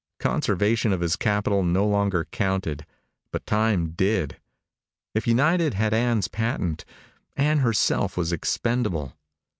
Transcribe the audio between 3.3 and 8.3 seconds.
but time did. If United had Ann's patent, Ann herself